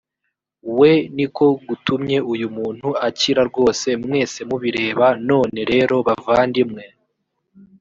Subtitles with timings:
[0.77, 6.83] we ni ko gutumye uyu muntu akira rwose mwese mubireba none rero bavandimwe